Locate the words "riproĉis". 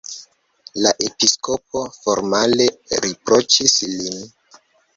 3.07-3.79